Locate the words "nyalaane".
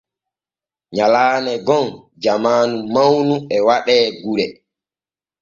0.95-1.53